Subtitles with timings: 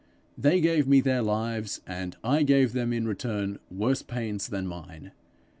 [0.35, 5.11] They gave me their lives, and I gave them in return worse pains than mine.